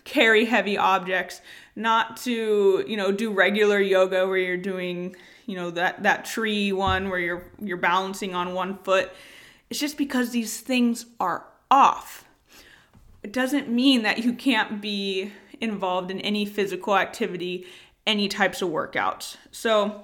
carry 0.04 0.46
heavy 0.46 0.78
objects, 0.78 1.42
not 1.76 2.18
to, 2.18 2.86
you 2.88 2.96
know, 2.96 3.12
do 3.12 3.32
regular 3.32 3.80
yoga 3.80 4.28
where 4.28 4.38
you're 4.38 4.58
doing, 4.58 5.16
you 5.46 5.56
know, 5.56 5.72
that 5.72 6.04
that 6.04 6.26
tree 6.26 6.72
one 6.72 7.10
where 7.10 7.20
you're 7.20 7.44
you're 7.60 7.78
balancing 7.78 8.36
on 8.36 8.54
one 8.54 8.78
foot. 8.80 9.12
It's 9.70 9.80
just 9.80 9.98
because 9.98 10.30
these 10.30 10.62
things 10.62 11.08
are 11.20 11.46
off. 11.72 12.26
It 13.24 13.34
doesn't 13.34 13.68
mean 13.68 14.04
that 14.04 14.20
you 14.20 14.34
can't 14.34 14.80
be 14.80 15.32
involved 15.60 16.12
in 16.12 16.22
any 16.22 16.46
physical 16.46 16.96
activity 16.96 17.66
any 18.06 18.28
types 18.28 18.62
of 18.62 18.70
workouts. 18.70 19.38
So, 19.52 20.04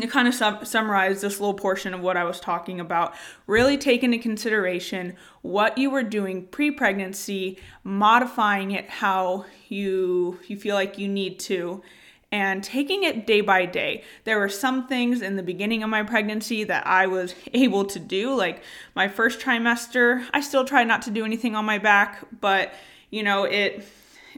to 0.00 0.06
kind 0.06 0.26
of 0.26 0.34
sum- 0.34 0.64
summarize 0.64 1.20
this 1.20 1.38
little 1.38 1.54
portion 1.54 1.92
of 1.92 2.00
what 2.00 2.16
I 2.16 2.24
was 2.24 2.40
talking 2.40 2.80
about, 2.80 3.14
really 3.46 3.76
take 3.76 4.02
into 4.02 4.18
consideration 4.18 5.16
what 5.42 5.76
you 5.76 5.90
were 5.90 6.02
doing 6.02 6.46
pre-pregnancy, 6.46 7.58
modifying 7.84 8.70
it 8.70 8.88
how 8.88 9.44
you 9.68 10.40
you 10.46 10.56
feel 10.56 10.74
like 10.74 10.96
you 10.96 11.08
need 11.08 11.38
to, 11.40 11.82
and 12.30 12.64
taking 12.64 13.04
it 13.04 13.26
day 13.26 13.42
by 13.42 13.66
day. 13.66 14.02
There 14.24 14.38
were 14.38 14.48
some 14.48 14.86
things 14.86 15.20
in 15.20 15.36
the 15.36 15.42
beginning 15.42 15.82
of 15.82 15.90
my 15.90 16.02
pregnancy 16.02 16.64
that 16.64 16.86
I 16.86 17.06
was 17.06 17.34
able 17.52 17.84
to 17.86 17.98
do, 17.98 18.34
like 18.34 18.62
my 18.94 19.08
first 19.08 19.40
trimester. 19.40 20.24
I 20.32 20.40
still 20.40 20.64
tried 20.64 20.88
not 20.88 21.02
to 21.02 21.10
do 21.10 21.24
anything 21.24 21.54
on 21.54 21.66
my 21.66 21.76
back, 21.76 22.24
but 22.40 22.72
you 23.10 23.22
know 23.22 23.44
it 23.44 23.86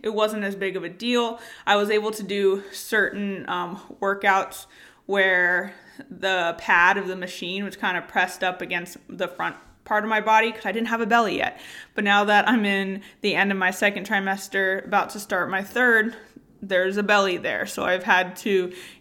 it 0.02 0.12
wasn't 0.12 0.42
as 0.42 0.56
big 0.56 0.76
of 0.76 0.82
a 0.82 0.88
deal. 0.88 1.38
I 1.64 1.76
was 1.76 1.90
able 1.90 2.10
to 2.10 2.24
do 2.24 2.64
certain 2.72 3.48
um, 3.48 3.80
workouts 4.00 4.66
where 5.06 5.74
the 6.10 6.54
pad 6.58 6.96
of 6.96 7.06
the 7.06 7.16
machine 7.16 7.64
was 7.64 7.76
kind 7.76 7.96
of 7.96 8.08
pressed 8.08 8.42
up 8.42 8.60
against 8.62 8.96
the 9.08 9.28
front 9.28 9.56
part 9.84 10.02
of 10.02 10.10
my 10.10 10.20
body 10.20 10.50
because 10.50 10.66
I 10.66 10.72
didn't 10.72 10.88
have 10.88 11.00
a 11.00 11.06
belly 11.06 11.36
yet. 11.36 11.60
But 11.94 12.04
now 12.04 12.24
that 12.24 12.48
I'm 12.48 12.64
in 12.64 13.02
the 13.20 13.34
end 13.34 13.52
of 13.52 13.58
my 13.58 13.70
second 13.70 14.06
trimester, 14.06 14.84
about 14.84 15.10
to 15.10 15.20
start 15.20 15.50
my 15.50 15.62
third, 15.62 16.16
there's 16.62 16.96
a 16.96 17.02
belly 17.02 17.36
there. 17.36 17.66
So 17.66 17.84
I've 17.84 18.04
had 18.04 18.36
to, 18.36 18.50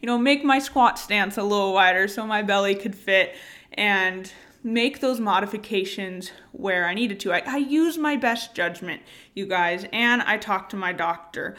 you 0.01 0.05
know, 0.05 0.17
make 0.17 0.43
my 0.43 0.60
squat 0.60 1.00
stance 1.00 1.38
a 1.38 1.43
little 1.43 1.74
wider 1.74 2.07
so 2.07 2.25
my 2.27 2.41
belly 2.41 2.75
could 2.75 2.95
fit 2.95 3.36
and 3.74 4.31
make 4.63 5.01
those 5.01 5.20
modifications 5.20 6.32
where 6.51 6.86
I 6.88 6.93
needed 6.93 7.20
to. 7.22 7.34
I, 7.34 7.43
I 7.46 7.58
use 7.58 7.98
my 7.98 8.15
best 8.15 8.55
judgment, 8.55 9.01
you 9.34 9.46
guys, 9.46 9.86
and 9.91 10.22
I 10.22 10.38
talk 10.38 10.70
to 10.70 10.77
my 10.77 10.93
doctor. 10.93 11.55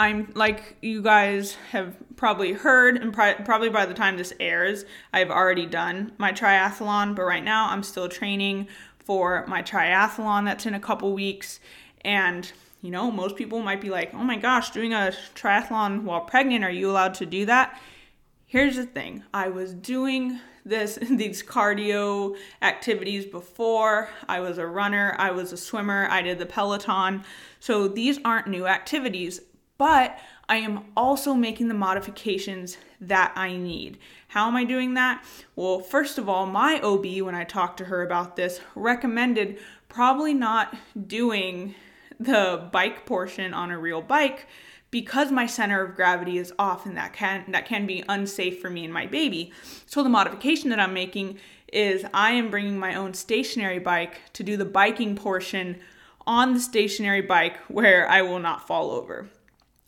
I'm 0.00 0.30
like 0.34 0.76
you 0.80 1.02
guys 1.02 1.54
have 1.70 1.96
probably 2.16 2.52
heard, 2.52 2.96
and 2.96 3.12
probably 3.12 3.68
by 3.68 3.86
the 3.86 3.94
time 3.94 4.16
this 4.16 4.32
airs, 4.38 4.84
I've 5.12 5.30
already 5.30 5.66
done 5.66 6.12
my 6.18 6.32
triathlon, 6.32 7.14
but 7.14 7.22
right 7.22 7.42
now 7.42 7.68
I'm 7.70 7.82
still 7.82 8.08
training 8.08 8.68
for 9.04 9.44
my 9.46 9.62
triathlon 9.62 10.44
that's 10.44 10.66
in 10.66 10.74
a 10.74 10.80
couple 10.80 11.12
weeks. 11.14 11.60
And, 12.02 12.50
you 12.82 12.90
know, 12.90 13.10
most 13.10 13.36
people 13.36 13.60
might 13.60 13.80
be 13.80 13.90
like, 13.90 14.12
oh 14.14 14.22
my 14.22 14.36
gosh, 14.36 14.70
doing 14.70 14.92
a 14.92 15.12
triathlon 15.34 16.02
while 16.02 16.20
pregnant, 16.20 16.64
are 16.64 16.70
you 16.70 16.90
allowed 16.90 17.14
to 17.14 17.26
do 17.26 17.46
that? 17.46 17.80
Here's 18.46 18.76
the 18.76 18.86
thing 18.86 19.24
I 19.34 19.48
was 19.48 19.74
doing 19.74 20.40
this 20.68 20.98
these 21.10 21.42
cardio 21.42 22.36
activities 22.62 23.26
before. 23.26 24.08
I 24.28 24.40
was 24.40 24.58
a 24.58 24.66
runner, 24.66 25.14
I 25.18 25.30
was 25.30 25.52
a 25.52 25.56
swimmer, 25.56 26.06
I 26.10 26.22
did 26.22 26.38
the 26.38 26.46
Peloton. 26.46 27.24
So 27.60 27.88
these 27.88 28.18
aren't 28.24 28.46
new 28.46 28.66
activities, 28.66 29.40
but 29.76 30.18
I 30.48 30.56
am 30.56 30.84
also 30.96 31.34
making 31.34 31.68
the 31.68 31.74
modifications 31.74 32.78
that 33.00 33.32
I 33.36 33.56
need. 33.56 33.98
How 34.28 34.48
am 34.48 34.56
I 34.56 34.64
doing 34.64 34.94
that? 34.94 35.24
Well, 35.56 35.80
first 35.80 36.18
of 36.18 36.28
all, 36.28 36.46
my 36.46 36.80
OB, 36.80 37.20
when 37.22 37.34
I 37.34 37.44
talked 37.44 37.78
to 37.78 37.86
her 37.86 38.02
about 38.02 38.36
this, 38.36 38.60
recommended 38.74 39.58
probably 39.88 40.34
not 40.34 40.76
doing 41.06 41.74
the 42.18 42.68
bike 42.72 43.06
portion 43.06 43.54
on 43.54 43.70
a 43.70 43.78
real 43.78 44.02
bike 44.02 44.46
because 44.90 45.30
my 45.30 45.46
center 45.46 45.82
of 45.82 45.94
gravity 45.94 46.38
is 46.38 46.52
off 46.58 46.86
and 46.86 46.96
that 46.96 47.12
can 47.12 47.44
that 47.52 47.66
can 47.66 47.86
be 47.86 48.04
unsafe 48.08 48.60
for 48.60 48.70
me 48.70 48.84
and 48.84 48.92
my 48.92 49.06
baby. 49.06 49.52
So 49.86 50.02
the 50.02 50.08
modification 50.08 50.70
that 50.70 50.80
I'm 50.80 50.94
making 50.94 51.38
is 51.72 52.06
I 52.14 52.32
am 52.32 52.50
bringing 52.50 52.78
my 52.78 52.94
own 52.94 53.14
stationary 53.14 53.78
bike 53.78 54.20
to 54.32 54.42
do 54.42 54.56
the 54.56 54.64
biking 54.64 55.16
portion 55.16 55.78
on 56.26 56.54
the 56.54 56.60
stationary 56.60 57.22
bike 57.22 57.56
where 57.68 58.08
I 58.08 58.22
will 58.22 58.38
not 58.38 58.66
fall 58.66 58.90
over. 58.90 59.28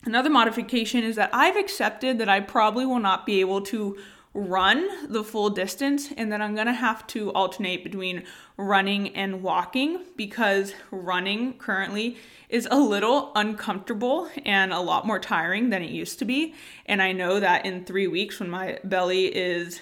Another 0.03 0.29
modification 0.29 1.03
is 1.03 1.15
that 1.15 1.29
I've 1.31 1.55
accepted 1.55 2.17
that 2.17 2.29
I 2.29 2.39
probably 2.39 2.85
will 2.85 2.99
not 2.99 3.25
be 3.25 3.39
able 3.39 3.61
to 3.61 3.97
run 4.33 5.11
the 5.11 5.23
full 5.23 5.49
distance 5.49 6.11
and 6.15 6.31
then 6.31 6.41
I'm 6.41 6.55
gonna 6.55 6.73
have 6.73 7.05
to 7.07 7.31
alternate 7.33 7.83
between 7.83 8.23
running 8.55 9.15
and 9.15 9.43
walking 9.43 10.05
because 10.15 10.73
running 10.89 11.53
currently 11.53 12.17
is 12.47 12.67
a 12.69 12.77
little 12.77 13.31
uncomfortable 13.35 14.29
and 14.45 14.71
a 14.71 14.79
lot 14.79 15.07
more 15.07 15.19
tiring 15.19 15.69
than 15.69 15.81
it 15.81 15.89
used 15.89 16.19
to 16.19 16.25
be. 16.25 16.53
And 16.85 17.01
I 17.01 17.13
know 17.13 17.39
that 17.39 17.65
in 17.65 17.85
three 17.85 18.07
weeks, 18.07 18.39
when 18.39 18.49
my 18.49 18.77
belly 18.83 19.25
is 19.25 19.81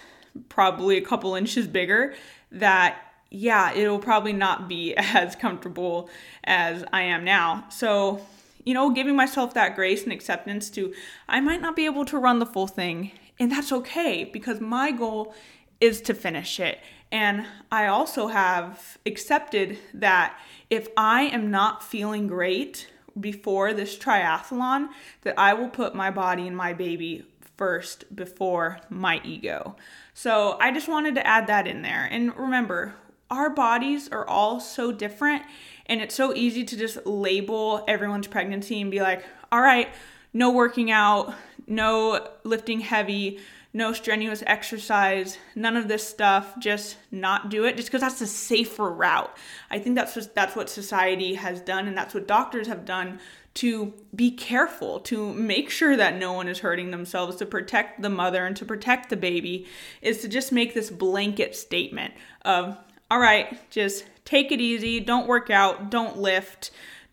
probably 0.50 0.98
a 0.98 1.02
couple 1.02 1.36
inches 1.36 1.68
bigger, 1.68 2.14
that 2.52 3.02
yeah, 3.32 3.72
it'll 3.74 4.00
probably 4.00 4.34
not 4.34 4.68
be 4.68 4.96
as 4.98 5.36
comfortable 5.36 6.10
as 6.44 6.84
I 6.92 7.04
am 7.04 7.24
now. 7.24 7.66
So, 7.70 8.26
you 8.64 8.74
know, 8.74 8.90
giving 8.92 9.16
myself 9.16 9.54
that 9.54 9.76
grace 9.76 10.04
and 10.04 10.14
acceptance 10.14 10.70
to 10.72 10.94
I 11.28 11.40
might 11.40 11.62
not 11.62 11.76
be 11.76 11.86
able 11.86 12.06
to 12.06 12.18
run 12.18 12.40
the 12.40 12.46
full 12.46 12.68
thing 12.68 13.12
and 13.40 13.52
that's 13.52 13.72
okay 13.72 14.24
because 14.24 14.60
my 14.60 14.92
goal 14.92 15.34
is 15.80 16.02
to 16.02 16.14
finish 16.14 16.60
it. 16.60 16.80
And 17.12 17.46
I 17.72 17.88
also 17.88 18.28
have 18.28 18.98
accepted 19.06 19.80
that 19.94 20.38
if 20.70 20.90
I 20.96 21.24
am 21.24 21.50
not 21.50 21.84
feeling 21.84 22.28
great 22.28 22.88
before 23.20 23.74
this 23.74 23.98
triathlon 23.98 24.90
that 25.22 25.34
I 25.38 25.54
will 25.54 25.70
put 25.70 25.96
my 25.96 26.12
body 26.12 26.48
and 26.48 26.56
my 26.56 26.74
baby 26.74 27.26
first 27.58 28.16
before 28.16 28.80
my 28.90 29.20
ego. 29.24 29.76
So 30.14 30.58
I 30.62 30.72
just 30.72 30.88
wanted 30.88 31.16
to 31.16 31.26
add 31.26 31.48
that 31.48 31.68
in 31.68 31.82
there. 31.82 32.08
And 32.10 32.36
remember, 32.38 32.94
our 33.30 33.50
bodies 33.50 34.10
are 34.10 34.28
all 34.28 34.60
so 34.60 34.92
different, 34.92 35.44
and 35.86 36.02
it's 36.02 36.16
so 36.16 36.34
easy 36.34 36.64
to 36.64 36.78
just 36.78 37.06
label 37.06 37.84
everyone's 37.88 38.28
pregnancy 38.28 38.82
and 38.82 38.90
be 38.90 39.02
like, 39.02 39.24
all 39.52 39.62
right, 39.62 39.90
no 40.34 40.52
working 40.52 40.90
out, 40.90 41.34
no 41.70 42.28
lifting 42.44 42.82
heavy, 42.82 43.40
no 43.72 43.94
strenuous 43.94 44.44
exercise, 44.48 45.38
none 45.56 45.78
of 45.78 45.88
this 45.88 46.06
stuff, 46.06 46.58
just 46.60 46.98
not 47.12 47.50
do 47.50 47.66
it 47.66 47.78
just 47.78 47.88
because 47.90 48.02
that's 48.02 48.20
the 48.20 48.28
safer 48.28 48.90
route. 48.90 49.36
I 49.70 49.80
think 49.80 49.96
that's 49.96 50.16
just, 50.16 50.34
that's 50.34 50.56
what 50.56 50.70
society 50.70 51.36
has 51.36 51.62
done 51.62 51.88
and 51.88 51.98
that's 51.98 52.14
what 52.14 52.28
doctors 52.28 52.68
have 52.68 52.86
done 52.86 53.20
to 53.56 53.94
be 54.16 54.32
careful, 54.32 55.00
to 55.02 55.34
make 55.34 55.70
sure 55.70 55.98
that 55.98 56.18
no 56.18 56.34
one 56.34 56.48
is 56.48 56.60
hurting 56.60 56.92
themselves, 56.92 57.36
to 57.38 57.46
protect 57.46 58.02
the 58.02 58.10
mother 58.10 58.46
and 58.46 58.56
to 58.56 58.66
protect 58.66 59.10
the 59.10 59.18
baby 59.18 59.68
is 60.02 60.22
to 60.22 60.28
just 60.28 60.52
make 60.52 60.74
this 60.74 60.90
blanket 60.90 61.56
statement 61.56 62.14
of 62.44 62.78
all 63.12 63.20
right, 63.20 63.70
just 63.72 64.06
take 64.24 64.52
it 64.52 64.62
easy, 64.62 65.00
don't 65.00 65.28
work 65.28 65.50
out, 65.50 65.90
don't 65.90 66.20
lift, 66.20 66.70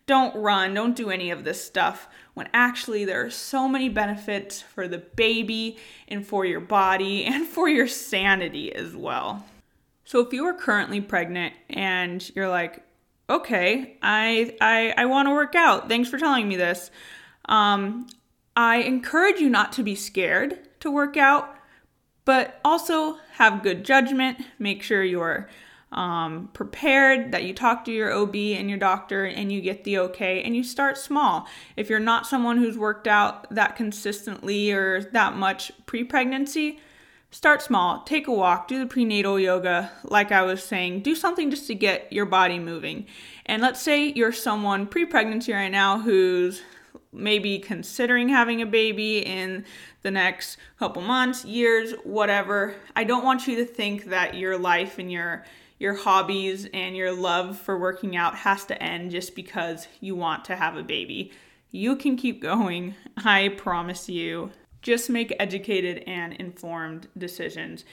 don't 0.07 0.35
run, 0.35 0.73
don't 0.73 0.95
do 0.95 1.09
any 1.09 1.29
of 1.29 1.43
this 1.43 1.63
stuff 1.63 2.07
when 2.33 2.49
actually 2.53 3.05
there 3.05 3.25
are 3.25 3.29
so 3.29 3.67
many 3.67 3.89
benefits 3.89 4.61
for 4.61 4.87
the 4.87 4.97
baby 4.97 5.77
and 6.07 6.25
for 6.25 6.45
your 6.45 6.61
body 6.61 7.25
and 7.25 7.45
for 7.45 7.69
your 7.69 7.87
sanity 7.87 8.73
as 8.73 8.95
well. 8.95 9.45
So 10.05 10.21
if 10.21 10.31
you 10.31 10.45
are 10.45 10.53
currently 10.53 11.01
pregnant 11.01 11.53
and 11.69 12.27
you're 12.35 12.49
like, 12.49 12.81
okay, 13.29 13.97
I 14.01 14.55
I, 14.61 14.93
I 14.95 15.05
want 15.05 15.27
to 15.27 15.33
work 15.33 15.53
out. 15.53 15.89
Thanks 15.89 16.09
for 16.09 16.17
telling 16.17 16.47
me 16.47 16.55
this. 16.55 16.89
Um, 17.45 18.07
I 18.55 18.77
encourage 18.77 19.39
you 19.39 19.49
not 19.49 19.73
to 19.73 19.83
be 19.83 19.95
scared 19.95 20.57
to 20.79 20.89
work 20.89 21.17
out, 21.17 21.53
but 22.23 22.59
also 22.63 23.17
have 23.33 23.63
good 23.63 23.83
judgment. 23.83 24.37
Make 24.57 24.81
sure 24.81 25.03
you're 25.03 25.49
um, 25.91 26.49
prepared, 26.53 27.31
that 27.31 27.43
you 27.43 27.53
talk 27.53 27.85
to 27.85 27.91
your 27.91 28.11
OB 28.11 28.35
and 28.35 28.69
your 28.69 28.77
doctor 28.77 29.25
and 29.25 29.51
you 29.51 29.61
get 29.61 29.83
the 29.83 29.99
okay, 29.99 30.41
and 30.43 30.55
you 30.55 30.63
start 30.63 30.97
small. 30.97 31.47
If 31.75 31.89
you're 31.89 31.99
not 31.99 32.27
someone 32.27 32.57
who's 32.57 32.77
worked 32.77 33.07
out 33.07 33.49
that 33.53 33.75
consistently 33.75 34.71
or 34.71 35.01
that 35.01 35.35
much 35.35 35.71
pre 35.85 36.03
pregnancy, 36.03 36.79
start 37.31 37.61
small. 37.61 38.03
Take 38.03 38.27
a 38.27 38.33
walk, 38.33 38.67
do 38.67 38.79
the 38.79 38.85
prenatal 38.85 39.39
yoga, 39.39 39.91
like 40.03 40.31
I 40.31 40.43
was 40.43 40.63
saying, 40.63 41.01
do 41.01 41.15
something 41.15 41.49
just 41.49 41.67
to 41.67 41.75
get 41.75 42.11
your 42.11 42.25
body 42.25 42.59
moving. 42.59 43.05
And 43.45 43.61
let's 43.61 43.81
say 43.81 44.11
you're 44.11 44.33
someone 44.33 44.87
pre 44.87 45.05
pregnancy 45.05 45.53
right 45.53 45.71
now 45.71 45.99
who's 45.99 46.61
maybe 47.13 47.59
considering 47.59 48.29
having 48.29 48.61
a 48.61 48.65
baby 48.65 49.19
in 49.19 49.65
the 50.03 50.11
next 50.11 50.57
couple 50.77 51.01
months, 51.01 51.45
years, 51.45 51.93
whatever. 52.03 52.75
I 52.95 53.03
don't 53.03 53.23
want 53.23 53.47
you 53.47 53.55
to 53.57 53.65
think 53.65 54.05
that 54.05 54.35
your 54.35 54.57
life 54.57 54.99
and 54.99 55.11
your 55.11 55.45
your 55.79 55.93
hobbies 55.93 56.67
and 56.73 56.95
your 56.95 57.11
love 57.11 57.57
for 57.57 57.77
working 57.77 58.15
out 58.15 58.35
has 58.35 58.65
to 58.65 58.81
end 58.81 59.11
just 59.11 59.35
because 59.35 59.87
you 59.99 60.15
want 60.15 60.45
to 60.45 60.55
have 60.55 60.75
a 60.75 60.83
baby. 60.83 61.31
You 61.71 61.95
can 61.95 62.15
keep 62.15 62.41
going, 62.41 62.95
I 63.17 63.49
promise 63.49 64.09
you. 64.09 64.51
Just 64.81 65.09
make 65.09 65.35
educated 65.39 66.03
and 66.07 66.33
informed 66.33 67.07
decisions. 67.17 67.83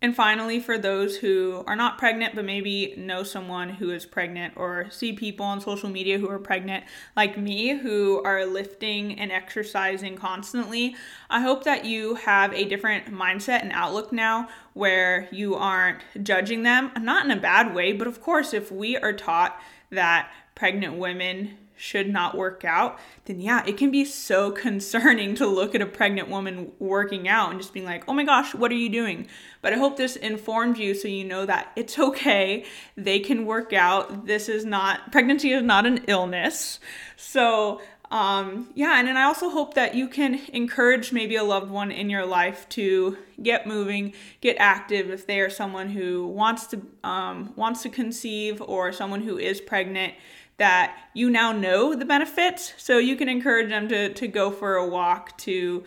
And 0.00 0.14
finally, 0.14 0.60
for 0.60 0.78
those 0.78 1.16
who 1.16 1.64
are 1.66 1.74
not 1.74 1.98
pregnant 1.98 2.36
but 2.36 2.44
maybe 2.44 2.94
know 2.96 3.24
someone 3.24 3.68
who 3.68 3.90
is 3.90 4.06
pregnant 4.06 4.54
or 4.56 4.88
see 4.90 5.12
people 5.12 5.44
on 5.44 5.60
social 5.60 5.88
media 5.88 6.18
who 6.18 6.30
are 6.30 6.38
pregnant, 6.38 6.84
like 7.16 7.36
me, 7.36 7.76
who 7.76 8.22
are 8.22 8.46
lifting 8.46 9.18
and 9.18 9.32
exercising 9.32 10.14
constantly, 10.14 10.94
I 11.28 11.40
hope 11.40 11.64
that 11.64 11.84
you 11.84 12.14
have 12.14 12.52
a 12.52 12.64
different 12.64 13.12
mindset 13.12 13.62
and 13.62 13.72
outlook 13.72 14.12
now 14.12 14.48
where 14.74 15.28
you 15.32 15.56
aren't 15.56 16.02
judging 16.22 16.62
them, 16.62 16.92
not 17.00 17.24
in 17.24 17.32
a 17.32 17.40
bad 17.40 17.74
way, 17.74 17.92
but 17.92 18.06
of 18.06 18.22
course, 18.22 18.54
if 18.54 18.70
we 18.70 18.96
are 18.96 19.12
taught 19.12 19.60
that 19.90 20.30
pregnant 20.54 20.94
women 20.94 21.56
should 21.78 22.10
not 22.10 22.36
work 22.36 22.64
out, 22.64 22.98
then 23.24 23.40
yeah, 23.40 23.64
it 23.64 23.76
can 23.76 23.90
be 23.90 24.04
so 24.04 24.50
concerning 24.66 25.34
to 25.36 25.46
look 25.46 25.74
at 25.74 25.80
a 25.80 25.86
pregnant 25.86 26.28
woman 26.28 26.72
working 26.78 27.28
out 27.28 27.50
and 27.50 27.60
just 27.60 27.72
being 27.72 27.86
like, 27.86 28.04
oh 28.08 28.12
my 28.12 28.24
gosh, 28.24 28.54
what 28.54 28.70
are 28.70 28.76
you 28.76 28.88
doing? 28.88 29.26
But 29.62 29.72
I 29.72 29.76
hope 29.76 29.96
this 29.96 30.16
informed 30.16 30.78
you 30.78 30.94
so 30.94 31.08
you 31.08 31.24
know 31.24 31.46
that 31.46 31.72
it's 31.76 31.98
okay. 31.98 32.64
They 32.96 33.20
can 33.20 33.46
work 33.46 33.72
out. 33.72 34.26
This 34.26 34.48
is 34.48 34.64
not, 34.64 35.12
pregnancy 35.12 35.52
is 35.52 35.62
not 35.62 35.86
an 35.86 36.04
illness. 36.08 36.80
So, 37.16 37.80
um, 38.10 38.70
yeah, 38.74 38.98
and 38.98 39.06
then 39.06 39.18
I 39.18 39.24
also 39.24 39.50
hope 39.50 39.74
that 39.74 39.94
you 39.94 40.08
can 40.08 40.40
encourage 40.54 41.12
maybe 41.12 41.36
a 41.36 41.44
loved 41.44 41.70
one 41.70 41.90
in 41.90 42.08
your 42.08 42.24
life 42.24 42.66
to 42.70 43.18
get 43.42 43.66
moving, 43.66 44.14
get 44.40 44.56
active 44.58 45.10
if 45.10 45.26
they 45.26 45.40
are 45.40 45.50
someone 45.50 45.90
who 45.90 46.26
wants 46.26 46.68
to 46.68 46.80
um, 47.04 47.52
wants 47.54 47.82
to 47.82 47.90
conceive 47.90 48.62
or 48.62 48.92
someone 48.92 49.22
who 49.22 49.36
is 49.36 49.60
pregnant 49.60 50.14
that 50.58 50.96
you 51.14 51.30
now 51.30 51.52
know 51.52 51.94
the 51.94 52.04
benefits. 52.04 52.74
So 52.76 52.98
you 52.98 53.16
can 53.16 53.28
encourage 53.28 53.70
them 53.70 53.88
to, 53.88 54.12
to 54.12 54.28
go 54.28 54.50
for 54.50 54.76
a 54.76 54.86
walk, 54.86 55.36
to 55.38 55.84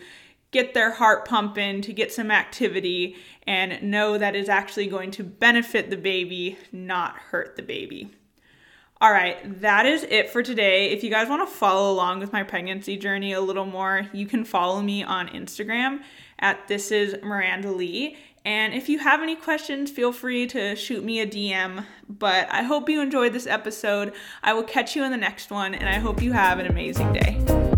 get 0.50 0.74
their 0.74 0.90
heart 0.90 1.26
pumping, 1.26 1.80
to 1.82 1.92
get 1.92 2.12
some 2.12 2.30
activity, 2.30 3.16
and 3.46 3.82
know 3.82 4.18
that 4.18 4.34
is 4.34 4.48
actually 4.48 4.86
going 4.86 5.10
to 5.12 5.24
benefit 5.24 5.90
the 5.90 5.96
baby, 5.96 6.58
not 6.72 7.14
hurt 7.16 7.56
the 7.56 7.62
baby. 7.62 8.10
All 9.00 9.10
right, 9.10 9.60
that 9.60 9.84
is 9.84 10.04
it 10.04 10.30
for 10.30 10.42
today. 10.42 10.90
If 10.90 11.02
you 11.02 11.10
guys 11.10 11.28
want 11.28 11.48
to 11.48 11.52
follow 11.52 11.90
along 11.90 12.20
with 12.20 12.32
my 12.32 12.44
pregnancy 12.44 12.96
journey 12.96 13.32
a 13.32 13.40
little 13.40 13.64
more, 13.64 14.06
you 14.12 14.26
can 14.26 14.44
follow 14.44 14.80
me 14.80 15.02
on 15.02 15.28
Instagram 15.28 16.02
at 16.38 16.68
this 16.68 16.92
is 16.92 17.16
Miranda 17.22 17.72
Lee. 17.72 18.16
And 18.44 18.74
if 18.74 18.88
you 18.88 18.98
have 18.98 19.22
any 19.22 19.36
questions, 19.36 19.90
feel 19.90 20.12
free 20.12 20.46
to 20.48 20.74
shoot 20.74 21.04
me 21.04 21.20
a 21.20 21.26
DM. 21.26 21.84
But 22.08 22.48
I 22.50 22.62
hope 22.62 22.88
you 22.88 23.00
enjoyed 23.00 23.32
this 23.32 23.46
episode. 23.46 24.12
I 24.42 24.52
will 24.52 24.64
catch 24.64 24.96
you 24.96 25.04
in 25.04 25.10
the 25.12 25.16
next 25.16 25.50
one, 25.50 25.74
and 25.74 25.88
I 25.88 25.98
hope 25.98 26.20
you 26.20 26.32
have 26.32 26.58
an 26.58 26.66
amazing 26.66 27.12
day. 27.12 27.71